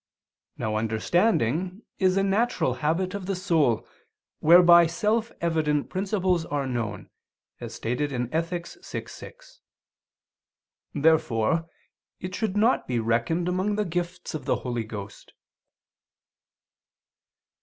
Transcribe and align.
Now 0.57 0.77
understanding 0.77 1.83
is 1.99 2.17
a 2.17 2.23
natural 2.23 2.73
habit 2.81 3.13
of 3.13 3.27
the 3.27 3.35
soul, 3.35 3.87
whereby 4.39 4.87
self 4.87 5.31
evident 5.41 5.91
principles 5.91 6.43
are 6.43 6.65
known, 6.65 7.11
as 7.59 7.75
stated 7.75 8.11
in 8.11 8.27
Ethic. 8.33 8.67
vi, 8.83 9.03
6. 9.05 9.61
Therefore 10.95 11.67
it 12.19 12.33
should 12.33 12.57
not 12.57 12.87
be 12.87 12.97
reckoned 12.97 13.47
among 13.47 13.75
the 13.75 13.85
gifts 13.85 14.33
of 14.33 14.45
the 14.45 14.55
Holy 14.65 14.85
Ghost. 14.85 15.33